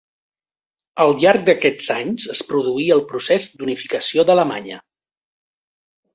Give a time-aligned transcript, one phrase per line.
[1.03, 4.83] Al llarg d'aquests anys es produí el procés d'unificació d'Alemanya.